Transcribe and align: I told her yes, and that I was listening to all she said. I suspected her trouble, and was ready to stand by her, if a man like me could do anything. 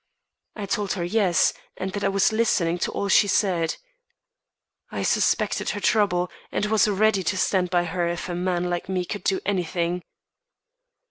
I 0.55 0.65
told 0.65 0.93
her 0.93 1.03
yes, 1.03 1.53
and 1.77 1.91
that 1.93 2.03
I 2.03 2.07
was 2.07 2.31
listening 2.31 2.79
to 2.79 2.91
all 2.91 3.07
she 3.07 3.27
said. 3.27 3.75
I 4.89 5.03
suspected 5.03 5.69
her 5.69 5.79
trouble, 5.79 6.31
and 6.51 6.65
was 6.65 6.87
ready 6.87 7.21
to 7.21 7.37
stand 7.37 7.69
by 7.69 7.83
her, 7.83 8.07
if 8.07 8.27
a 8.27 8.33
man 8.33 8.67
like 8.67 8.89
me 8.89 9.05
could 9.05 9.23
do 9.23 9.39
anything. 9.45 10.01